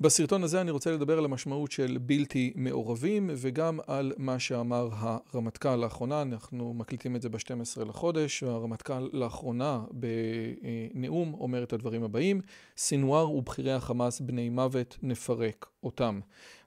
בסרטון 0.00 0.44
הזה 0.44 0.60
אני 0.60 0.70
רוצה 0.70 0.92
לדבר 0.92 1.18
על 1.18 1.24
המשמעות 1.24 1.72
של 1.72 1.98
בלתי 2.00 2.52
מעורבים 2.56 3.30
וגם 3.36 3.78
על 3.86 4.12
מה 4.16 4.38
שאמר 4.38 4.88
הרמטכ"ל 4.92 5.76
לאחרונה, 5.76 6.22
אנחנו 6.22 6.74
מקליטים 6.74 7.16
את 7.16 7.22
זה 7.22 7.28
ב-12 7.28 7.84
לחודש, 7.84 8.42
והרמטכ"ל 8.42 9.08
לאחרונה 9.12 9.80
בנאום 9.90 11.34
אומר 11.34 11.62
את 11.62 11.72
הדברים 11.72 12.02
הבאים: 12.04 12.40
סינואר 12.76 13.30
ובכירי 13.30 13.72
החמאס 13.72 14.20
בני 14.20 14.48
מוות, 14.48 14.98
נפרק 15.02 15.66
אותם. 15.82 16.20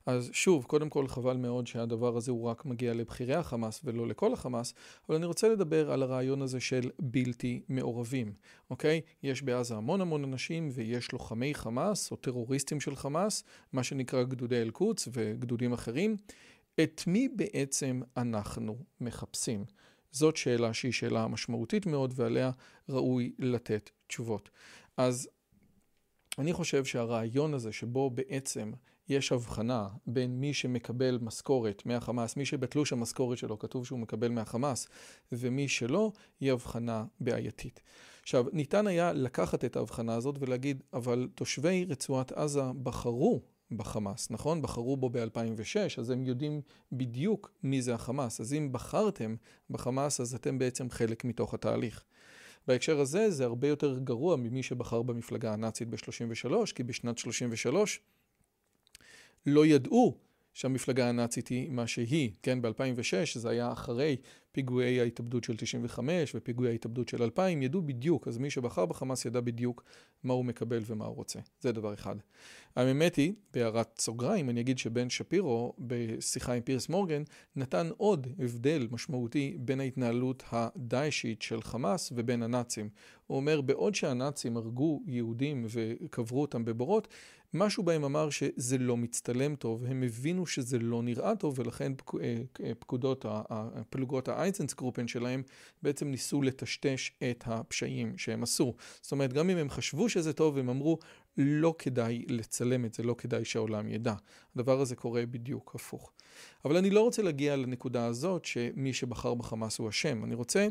אז 0.06 0.30
שוב, 0.34 0.66
קודם 0.66 0.90
כל 0.90 1.08
חבל 1.08 1.38
מאוד 1.38 1.68
שהדבר 1.68 2.18
הזה 2.18 2.32
הוא 2.32 2.44
רק 2.44 2.66
מגיע 2.66 2.94
לבכירי 2.94 3.36
החמאס 3.36 3.82
ולא 3.84 4.08
לכל 4.08 4.34
החמאס, 4.34 4.74
אבל 5.08 5.16
אני 5.16 5.26
רוצה 5.26 5.50
לדבר 5.50 5.92
על 5.92 6.04
הרעיון 6.04 6.42
הזה 6.42 6.60
של 6.60 6.90
בלתי 7.00 7.62
מעורבים, 7.70 8.34
אוקיי? 8.70 9.02
יש 9.24 9.42
בעזה 9.42 9.76
המון 9.76 10.02
המון 10.02 10.24
אנשים 10.24 10.70
ויש 10.74 11.12
לוחמי 11.12 11.56
חמאס 11.56 12.12
או 12.12 12.16
טרוריסטים 12.16 12.80
של 12.80 12.96
חמאס, 12.96 13.44
מה 13.74 13.84
שנקרא 13.84 14.24
גדודי 14.24 14.62
אל-קודס 14.62 15.08
וגדודים 15.14 15.74
אחרים. 15.74 16.18
את 16.84 17.04
מי 17.08 17.28
בעצם 17.36 18.02
אנחנו 18.18 18.78
מחפשים? 19.02 19.66
זאת 20.12 20.38
שאלה 20.38 20.74
שהיא 20.74 20.92
שאלה 20.92 21.28
משמעותית 21.28 21.86
מאוד 21.86 22.14
ועליה 22.16 22.52
ראוי 22.90 23.34
לתת 23.40 23.90
תשובות. 24.08 24.50
אז 24.98 25.30
אני 26.38 26.54
חושב 26.54 26.86
שהרעיון 26.86 27.54
הזה 27.54 27.72
שבו 27.72 28.10
בעצם 28.10 28.72
יש 29.12 29.32
הבחנה 29.32 29.88
בין 30.08 30.40
מי 30.40 30.54
שמקבל 30.54 31.20
משכורת 31.22 31.86
מהחמאס, 31.86 32.38
מי 32.38 32.46
שבתלוש 32.46 32.94
המשכורת 32.94 33.38
שלו 33.38 33.60
כתוב 33.60 33.86
שהוא 33.86 34.00
מקבל 34.00 34.32
מהחמאס, 34.32 34.88
ומי 35.32 35.68
שלא, 35.68 36.12
היא 36.40 36.52
הבחנה 36.52 37.06
בעייתית. 37.20 37.82
עכשיו, 38.22 38.46
ניתן 38.54 38.88
היה 38.88 39.14
לקחת 39.14 39.66
את 39.66 39.76
ההבחנה 39.76 40.16
הזאת 40.16 40.36
ולהגיד, 40.40 40.84
אבל 40.94 41.28
תושבי 41.36 41.86
רצועת 41.90 42.32
עזה 42.32 42.64
בחרו 42.84 43.42
בחמאס, 43.72 44.32
נכון? 44.32 44.62
בחרו 44.62 44.98
בו 44.98 45.10
ב-2006, 45.10 46.00
אז 46.00 46.10
הם 46.10 46.26
יודעים 46.26 46.62
בדיוק 46.92 47.52
מי 47.64 47.82
זה 47.82 47.94
החמאס. 47.94 48.42
אז 48.42 48.54
אם 48.54 48.72
בחרתם 48.72 49.36
בחמאס, 49.70 50.20
אז 50.22 50.36
אתם 50.36 50.60
בעצם 50.60 50.90
חלק 50.90 51.26
מתוך 51.26 51.54
התהליך. 51.54 52.04
בהקשר 52.68 53.00
הזה 53.00 53.32
זה 53.32 53.46
הרבה 53.46 53.68
יותר 53.68 54.00
גרוע 54.00 54.36
ממי 54.36 54.64
שבחר 54.64 55.02
במפלגה 55.02 55.54
הנאצית 55.54 55.90
ב-33, 55.90 56.74
כי 56.76 56.84
בשנת 56.84 57.18
33 57.18 58.00
לא 59.46 59.66
ידעו 59.66 60.18
שהמפלגה 60.54 61.10
הנאצית 61.10 61.48
היא 61.48 61.70
מה 61.70 61.88
שהיא, 61.88 62.32
כן, 62.44 62.62
ב-2006 62.62 63.40
זה 63.40 63.50
היה 63.50 63.72
אחרי 63.72 64.18
פיגועי 64.52 65.00
ההתאבדות 65.00 65.44
של 65.44 65.58
95 65.58 66.36
ופיגועי 66.36 66.70
ההתאבדות 66.70 67.10
של 67.10 67.24
2000, 67.24 67.62
ידעו 67.62 67.82
בדיוק, 67.82 68.28
אז 68.28 68.38
מי 68.38 68.50
שבחר 68.50 68.86
בחמאס 68.86 69.26
ידע 69.26 69.40
בדיוק 69.40 69.84
מה 70.24 70.34
הוא 70.34 70.46
מקבל 70.46 70.82
ומה 70.86 71.06
הוא 71.06 71.16
רוצה. 71.16 71.40
זה 71.62 71.72
דבר 71.72 71.94
אחד. 71.94 72.16
האמת 72.76 73.16
היא, 73.16 73.34
בהערת 73.54 74.00
סוגריים, 74.00 74.50
אני 74.50 74.62
אגיד 74.62 74.78
שבן 74.78 75.10
שפירו, 75.10 75.74
בשיחה 75.80 76.54
עם 76.54 76.62
פירס 76.62 76.90
מורגן, 76.90 77.24
נתן 77.56 77.90
עוד 77.98 78.28
הבדל 78.40 78.88
משמעותי 78.92 79.58
בין 79.60 79.80
ההתנהלות 79.80 80.44
הדאעשית 80.52 81.42
של 81.42 81.62
חמאס 81.62 82.12
ובין 82.16 82.44
הנאצים. 82.44 82.90
הוא 83.28 83.38
אומר, 83.38 83.62
בעוד 83.62 83.96
שהנאצים 83.96 84.58
הרגו 84.58 85.02
יהודים 85.06 85.66
וקברו 85.70 86.42
אותם 86.42 86.66
בבורות, 86.66 87.08
משהו 87.54 87.84
בהם 87.84 88.04
אמר 88.04 88.30
שזה 88.30 88.78
לא 88.78 88.98
מצטלם 88.98 89.56
טוב, 89.56 89.86
הם 89.86 90.04
הבינו 90.04 90.46
שזה 90.46 90.80
לא 90.80 91.04
נראה 91.04 91.36
טוב 91.36 91.60
ולכן 91.60 91.94
אה, 92.22 92.72
פקודות, 92.80 93.26
פלוגות 93.90 94.28
האייזנסגרופן 94.28 95.08
שלהם 95.08 95.44
בעצם 95.82 96.08
ניסו 96.08 96.42
לטשטש 96.42 97.12
את 97.32 97.44
הפשעים 97.48 98.18
שהם 98.18 98.44
עשו. 98.44 98.76
זאת 99.02 99.12
אומרת, 99.12 99.34
גם 99.34 99.50
אם 99.50 99.58
הם 99.58 99.70
חשבו 99.70 100.10
שזה 100.10 100.34
טוב, 100.34 100.58
הם 100.58 100.70
אמרו, 100.70 101.00
לא 101.38 101.76
כדאי 101.78 102.26
לצלם 102.28 102.86
את 102.86 102.94
זה, 102.94 103.04
לא 103.04 103.16
כדאי 103.18 103.46
שהעולם 103.46 103.88
ידע. 103.88 104.14
הדבר 104.56 104.82
הזה 104.82 104.96
קורה 104.96 105.26
בדיוק 105.26 105.76
הפוך. 105.76 106.12
אבל 106.66 106.78
אני 106.78 106.90
לא 106.90 107.02
רוצה 107.02 107.22
להגיע 107.22 107.56
לנקודה 107.56 108.06
הזאת 108.06 108.46
שמי 108.46 108.94
שבחר 108.94 109.34
בחמאס 109.34 109.78
הוא 109.78 109.90
אשם. 109.90 110.24
אני 110.24 110.36
רוצה 110.36 110.68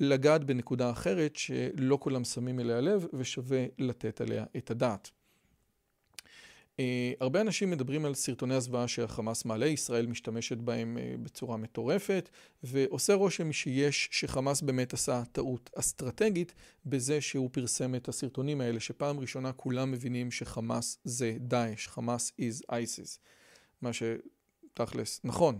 לגעת 0.00 0.44
בנקודה 0.44 0.90
אחרת 0.90 1.36
שלא 1.36 1.98
כולם 2.00 2.24
שמים 2.24 2.60
אליה 2.60 2.80
לב 2.80 3.06
ושווה 3.12 3.64
לתת 3.78 4.20
עליה 4.20 4.44
את 4.56 4.70
הדעת. 4.70 5.10
Uh, 6.82 7.16
הרבה 7.20 7.40
אנשים 7.40 7.70
מדברים 7.70 8.04
על 8.04 8.14
סרטוני 8.14 8.54
הזוועה 8.54 8.88
שהחמאס 8.88 9.44
מעלה, 9.44 9.66
ישראל 9.66 10.06
משתמשת 10.06 10.56
בהם 10.56 10.96
uh, 10.96 11.24
בצורה 11.24 11.56
מטורפת, 11.56 12.28
ועושה 12.62 13.14
רושם 13.14 13.52
שיש, 13.52 14.08
שחמאס 14.12 14.60
באמת 14.60 14.92
עשה 14.92 15.22
טעות 15.32 15.70
אסטרטגית 15.74 16.54
בזה 16.86 17.20
שהוא 17.20 17.50
פרסם 17.52 17.94
את 17.94 18.08
הסרטונים 18.08 18.60
האלה, 18.60 18.80
שפעם 18.80 19.20
ראשונה 19.20 19.52
כולם 19.52 19.90
מבינים 19.90 20.30
שחמאס 20.30 20.98
זה 21.04 21.36
דאעש, 21.40 21.88
חמאס 21.88 22.32
is 22.40 22.72
ISIS, 22.72 23.18
מה 23.82 23.90
שתכלס 23.92 25.20
נכון. 25.24 25.58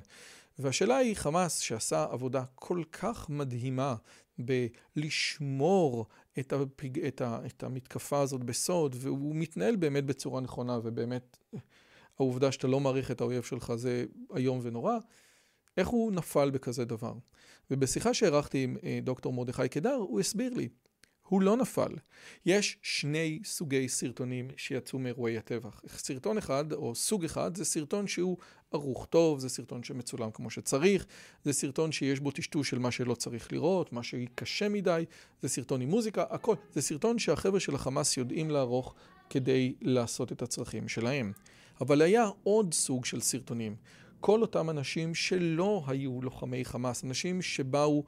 והשאלה 0.58 0.96
היא, 0.96 1.16
חמאס 1.16 1.58
שעשה 1.58 2.06
עבודה 2.10 2.44
כל 2.54 2.82
כך 2.92 3.30
מדהימה 3.30 3.94
בלשמור 4.38 6.06
את, 6.38 6.52
הפג... 6.52 6.98
את, 6.98 7.20
ה... 7.20 7.38
את 7.46 7.62
המתקפה 7.62 8.20
הזאת 8.20 8.44
בסוד, 8.44 8.96
והוא 8.98 9.36
מתנהל 9.36 9.76
באמת 9.76 10.04
בצורה 10.04 10.40
נכונה, 10.40 10.78
ובאמת 10.82 11.38
העובדה 12.18 12.52
שאתה 12.52 12.66
לא 12.66 12.80
מעריך 12.80 13.10
את 13.10 13.20
האויב 13.20 13.42
שלך 13.42 13.74
זה 13.74 14.04
איום 14.36 14.60
ונורא, 14.62 14.98
איך 15.76 15.88
הוא 15.88 16.12
נפל 16.12 16.50
בכזה 16.50 16.84
דבר? 16.84 17.14
ובשיחה 17.70 18.14
שערכתי 18.14 18.64
עם 18.64 18.76
אה, 18.84 18.98
דוקטור 19.02 19.32
מרדכי 19.32 19.68
קדר, 19.68 19.94
הוא 19.94 20.20
הסביר 20.20 20.54
לי. 20.54 20.68
הוא 21.28 21.42
לא 21.42 21.56
נפל. 21.56 21.92
יש 22.46 22.78
שני 22.82 23.40
סוגי 23.44 23.88
סרטונים 23.88 24.48
שיצאו 24.56 24.98
מאירועי 24.98 25.38
הטבח. 25.38 25.82
סרטון 25.88 26.38
אחד, 26.38 26.72
או 26.72 26.94
סוג 26.94 27.24
אחד, 27.24 27.56
זה 27.56 27.64
סרטון 27.64 28.06
שהוא 28.06 28.36
ערוך 28.72 29.06
טוב, 29.10 29.38
זה 29.38 29.48
סרטון 29.48 29.82
שמצולם 29.82 30.30
כמו 30.30 30.50
שצריך, 30.50 31.06
זה 31.44 31.52
סרטון 31.52 31.92
שיש 31.92 32.20
בו 32.20 32.30
טשטוש 32.30 32.70
של 32.70 32.78
מה 32.78 32.90
שלא 32.90 33.14
צריך 33.14 33.52
לראות, 33.52 33.92
מה 33.92 34.02
שקשה 34.02 34.68
מדי, 34.68 35.04
זה 35.40 35.48
סרטון 35.48 35.80
עם 35.80 35.88
מוזיקה, 35.88 36.24
הכל. 36.30 36.54
זה 36.72 36.82
סרטון 36.82 37.18
שהחבר'ה 37.18 37.60
של 37.60 37.74
החמאס 37.74 38.16
יודעים 38.16 38.50
לערוך 38.50 38.94
כדי 39.30 39.74
לעשות 39.80 40.32
את 40.32 40.42
הצרכים 40.42 40.88
שלהם. 40.88 41.32
אבל 41.80 42.02
היה 42.02 42.28
עוד 42.42 42.74
סוג 42.74 43.04
של 43.04 43.20
סרטונים. 43.20 43.76
כל 44.20 44.42
אותם 44.42 44.70
אנשים 44.70 45.14
שלא 45.14 45.84
היו 45.86 46.22
לוחמי 46.22 46.64
חמאס, 46.64 47.04
אנשים 47.04 47.42
שבאו 47.42 48.04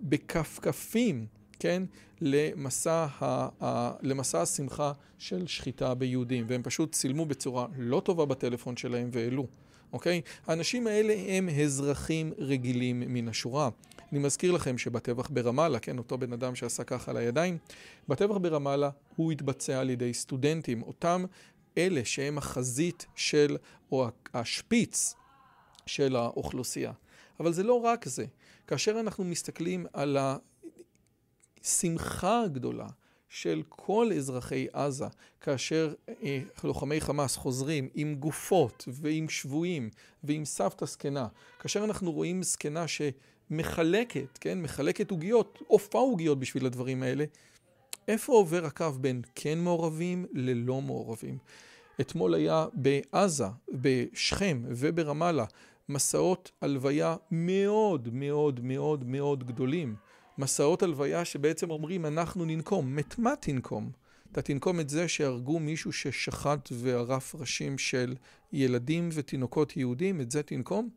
בכפכפים 0.00 1.26
כן, 1.62 1.82
למסע, 2.20 3.06
ה, 3.20 3.48
ה, 3.64 3.92
למסע 4.02 4.42
השמחה 4.42 4.92
של 5.18 5.46
שחיטה 5.46 5.94
ביהודים, 5.94 6.44
והם 6.48 6.62
פשוט 6.62 6.92
צילמו 6.92 7.26
בצורה 7.26 7.66
לא 7.76 8.00
טובה 8.04 8.24
בטלפון 8.24 8.76
שלהם 8.76 9.08
והעלו, 9.12 9.46
אוקיי? 9.92 10.20
האנשים 10.46 10.86
האלה 10.86 11.14
הם 11.28 11.48
אזרחים 11.48 12.32
רגילים 12.38 13.02
מן 13.06 13.28
השורה. 13.28 13.68
אני 14.12 14.18
מזכיר 14.18 14.52
לכם 14.52 14.78
שבטבח 14.78 15.30
ברמאללה, 15.30 15.78
כן, 15.78 15.98
אותו 15.98 16.18
בן 16.18 16.32
אדם 16.32 16.54
שעשה 16.54 16.84
ככה 16.84 17.10
על 17.10 17.16
הידיים, 17.16 17.58
בטבח 18.08 18.36
ברמאללה 18.36 18.90
הוא 19.16 19.32
התבצע 19.32 19.80
על 19.80 19.90
ידי 19.90 20.14
סטודנטים, 20.14 20.82
אותם 20.82 21.24
אלה 21.78 22.04
שהם 22.04 22.38
החזית 22.38 23.06
של, 23.16 23.56
או 23.92 24.08
השפיץ 24.34 25.14
של 25.86 26.16
האוכלוסייה. 26.16 26.92
אבל 27.40 27.52
זה 27.52 27.62
לא 27.62 27.74
רק 27.74 28.08
זה. 28.08 28.24
כאשר 28.66 29.00
אנחנו 29.00 29.24
מסתכלים 29.24 29.86
על 29.92 30.16
ה... 31.62 31.66
שמחה 31.66 32.42
גדולה 32.52 32.86
של 33.28 33.62
כל 33.68 34.10
אזרחי 34.16 34.66
עזה, 34.72 35.06
כאשר 35.40 35.94
אה, 36.08 36.40
לוחמי 36.64 37.00
חמאס 37.00 37.36
חוזרים 37.36 37.88
עם 37.94 38.14
גופות 38.14 38.88
ועם 38.88 39.28
שבויים 39.28 39.90
ועם 40.24 40.44
סבתא 40.44 40.86
זקנה, 40.86 41.26
כאשר 41.58 41.84
אנחנו 41.84 42.12
רואים 42.12 42.42
זקנה 42.42 42.84
שמחלקת, 42.88 44.38
כן, 44.40 44.62
מחלקת 44.62 45.10
עוגיות, 45.10 45.58
עופה 45.66 45.98
עוגיות 45.98 46.38
בשביל 46.38 46.66
הדברים 46.66 47.02
האלה, 47.02 47.24
איפה 48.08 48.32
עובר 48.32 48.64
הקו 48.64 48.90
בין 49.00 49.22
כן 49.34 49.58
מעורבים 49.58 50.26
ללא 50.32 50.80
מעורבים? 50.80 51.38
אתמול 52.00 52.34
היה 52.34 52.66
בעזה, 52.72 53.46
בשכם 53.72 54.62
וברמאללה 54.68 55.44
מסעות 55.88 56.50
הלוויה 56.60 57.16
מאוד 57.30 58.08
מאוד 58.12 58.60
מאוד 58.62 59.04
מאוד 59.04 59.44
גדולים. 59.44 59.96
מסעות 60.42 60.82
הלוויה 60.82 61.24
שבעצם 61.24 61.70
אומרים 61.70 62.06
אנחנו 62.06 62.44
ננקום, 62.44 62.98
את 62.98 63.18
מה 63.18 63.36
תנקום? 63.36 63.90
אתה 64.32 64.42
תנקום 64.42 64.80
את 64.80 64.88
זה 64.88 65.08
שהרגו 65.08 65.58
מישהו 65.58 65.92
ששחט 65.92 66.68
וערף 66.72 67.34
ראשים 67.34 67.78
של 67.78 68.14
ילדים 68.52 69.08
ותינוקות 69.12 69.76
יהודים, 69.76 70.20
את 70.20 70.30
זה 70.30 70.42
תנקום? 70.42 70.88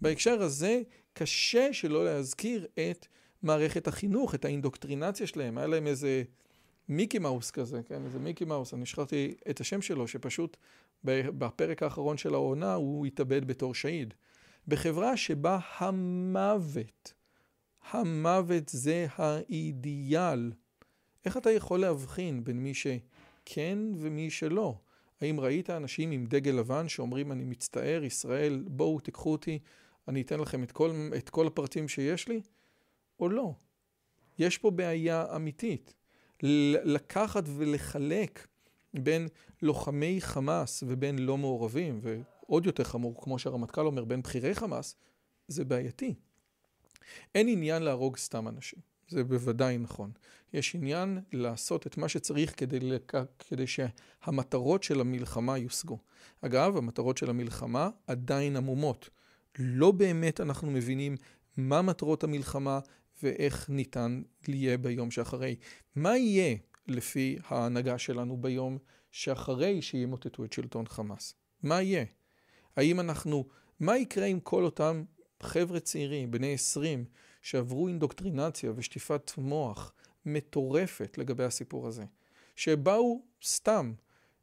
בהקשר 0.00 0.42
הזה 0.42 0.82
קשה 1.12 1.72
שלא 1.72 2.04
להזכיר 2.04 2.66
את 2.74 3.06
מערכת 3.42 3.88
החינוך, 3.88 4.34
את 4.34 4.44
האינדוקטרינציה 4.44 5.26
שלהם, 5.26 5.58
היה 5.58 5.66
להם 5.66 5.86
איזה 5.86 6.22
מיקי 6.88 7.18
מאוס 7.18 7.50
כזה, 7.50 7.80
כן, 7.88 8.04
איזה 8.04 8.18
מיקי 8.18 8.44
מאוס, 8.44 8.74
אני 8.74 8.86
שכחתי 8.86 9.34
את 9.50 9.60
השם 9.60 9.82
שלו, 9.82 10.08
שפשוט 10.08 10.56
בפרק 11.04 11.82
האחרון 11.82 12.16
של 12.16 12.34
העונה 12.34 12.74
הוא 12.74 13.06
התאבד 13.06 13.44
בתור 13.44 13.74
שהיד. 13.74 14.14
בחברה 14.68 15.16
שבה 15.16 15.58
המוות, 15.78 17.12
המוות 17.92 18.68
זה 18.68 19.06
האידיאל. 19.16 20.52
איך 21.24 21.36
אתה 21.36 21.50
יכול 21.50 21.80
להבחין 21.80 22.44
בין 22.44 22.58
מי 22.58 22.74
שכן 22.74 23.78
ומי 23.96 24.30
שלא? 24.30 24.78
האם 25.20 25.40
ראית 25.40 25.70
אנשים 25.70 26.10
עם 26.10 26.26
דגל 26.26 26.52
לבן 26.52 26.88
שאומרים 26.88 27.32
אני 27.32 27.44
מצטער, 27.44 28.04
ישראל, 28.04 28.64
בואו 28.66 29.00
תיקחו 29.00 29.32
אותי, 29.32 29.58
אני 30.08 30.22
אתן 30.22 30.40
לכם 30.40 30.62
את 30.62 30.72
כל, 30.72 31.10
את 31.16 31.30
כל 31.30 31.46
הפרטים 31.46 31.88
שיש 31.88 32.28
לי? 32.28 32.40
או 33.20 33.28
לא? 33.28 33.54
יש 34.38 34.58
פה 34.58 34.70
בעיה 34.70 35.36
אמיתית. 35.36 35.94
לקחת 36.84 37.44
ולחלק 37.56 38.46
בין 38.94 39.28
לוחמי 39.62 40.20
חמאס 40.20 40.84
ובין 40.86 41.18
לא 41.18 41.38
מעורבים, 41.38 42.00
ועוד 42.02 42.66
יותר 42.66 42.84
חמור, 42.84 43.22
כמו 43.22 43.38
שהרמטכ"ל 43.38 43.86
אומר, 43.86 44.04
בין 44.04 44.22
בכירי 44.22 44.54
חמאס, 44.54 44.96
זה 45.48 45.64
בעייתי. 45.64 46.14
אין 47.34 47.48
עניין 47.48 47.82
להרוג 47.82 48.16
סתם 48.16 48.48
אנשים, 48.48 48.78
זה 49.08 49.24
בוודאי 49.24 49.78
נכון. 49.78 50.10
יש 50.52 50.74
עניין 50.74 51.20
לעשות 51.32 51.86
את 51.86 51.96
מה 51.96 52.08
שצריך 52.08 52.54
כדי, 52.56 52.80
לק... 52.80 53.12
כדי 53.38 53.64
שהמטרות 53.66 54.82
של 54.82 55.00
המלחמה 55.00 55.58
יושגו. 55.58 55.98
אגב, 56.40 56.76
המטרות 56.76 57.16
של 57.16 57.30
המלחמה 57.30 57.90
עדיין 58.06 58.56
עמומות. 58.56 59.10
לא 59.58 59.90
באמת 59.90 60.40
אנחנו 60.40 60.70
מבינים 60.70 61.16
מה 61.56 61.82
מטרות 61.82 62.24
המלחמה 62.24 62.80
ואיך 63.22 63.70
ניתן 63.70 64.22
יהיה 64.48 64.78
ביום 64.78 65.10
שאחרי. 65.10 65.56
מה 65.96 66.16
יהיה 66.16 66.56
לפי 66.86 67.38
ההנהגה 67.46 67.98
שלנו 67.98 68.36
ביום 68.36 68.78
שאחרי 69.10 69.82
שימוטטו 69.82 70.44
את 70.44 70.52
שלטון 70.52 70.86
חמאס? 70.86 71.34
מה 71.62 71.82
יהיה? 71.82 72.04
האם 72.76 73.00
אנחנו, 73.00 73.44
מה 73.80 73.98
יקרה 73.98 74.26
עם 74.26 74.40
כל 74.40 74.64
אותם 74.64 75.04
חבר'ה 75.44 75.80
צעירים, 75.80 76.30
בני 76.30 76.54
20, 76.54 77.04
שעברו 77.42 77.88
אינדוקטרינציה 77.88 78.72
ושטיפת 78.76 79.32
מוח 79.38 79.92
מטורפת 80.26 81.18
לגבי 81.18 81.44
הסיפור 81.44 81.86
הזה? 81.86 82.04
שבאו 82.56 83.22
סתם, 83.44 83.92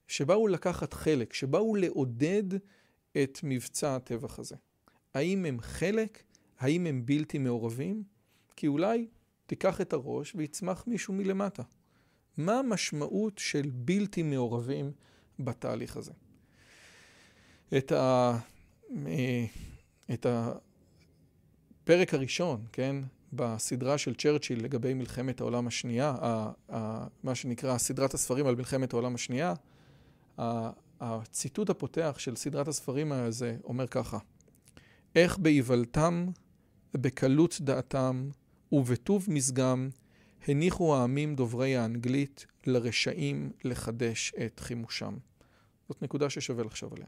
שבאו 0.08 0.48
לקחת 0.48 0.94
חלק, 0.94 1.34
שבאו 1.34 1.76
לעודד 1.76 2.44
את 3.24 3.40
מבצע 3.44 3.96
הטבח 3.96 4.40
הזה. 4.40 4.56
האם 5.14 5.46
הם 5.46 5.60
חלק? 5.60 6.24
האם 6.60 6.86
הם 6.86 7.06
בלתי 7.06 7.38
מעורבים? 7.38 8.04
כי 8.56 8.68
אולי 8.68 9.08
תיקח 9.46 9.82
את 9.82 9.94
הראש 9.94 10.36
ויצמח 10.36 10.84
מישהו 10.88 11.14
מלמטה. 11.14 11.64
מה 12.38 12.60
המשמעות 12.60 13.38
של 13.38 13.70
בלתי 13.74 14.24
מעורבים 14.24 14.92
בתהליך 15.40 15.98
הזה? 15.98 16.12
את, 17.78 17.92
ה... 17.92 18.38
אה, 19.08 19.46
את 20.14 20.26
הפרק 21.90 22.14
הראשון, 22.14 22.66
כן, 22.72 22.96
בסדרה 23.34 23.98
של 23.98 24.16
צ'רצ'יל 24.16 24.64
לגבי 24.64 24.94
מלחמת 24.94 25.42
העולם 25.42 25.68
השנייה, 25.68 26.16
מה 27.24 27.36
שנקרא 27.36 27.78
סדרת 27.78 28.14
הספרים 28.14 28.48
על 28.48 28.56
מלחמת 28.56 28.94
העולם 28.94 29.16
השנייה, 29.16 29.54
הציטוט 31.00 31.70
הפותח 31.70 32.16
של 32.18 32.36
סדרת 32.36 32.68
הספרים 32.68 33.12
הזה 33.12 33.58
אומר 33.64 33.88
ככה: 33.88 34.18
איך 35.16 35.38
באיוולתם 35.38 36.28
ובקלות 36.94 37.58
דעתם 37.62 38.30
ובטוב 38.72 39.26
משגם 39.28 39.90
הניחו 40.48 40.96
העמים 40.96 41.36
דוברי 41.36 41.78
האנגלית 41.78 42.46
לרשעים 42.66 43.52
לחדש 43.64 44.34
את 44.46 44.60
חימושם. 44.60 45.18
זאת 45.88 46.02
נקודה 46.02 46.30
ששווה 46.30 46.64
לחשוב 46.64 46.94
עליה. 46.94 47.08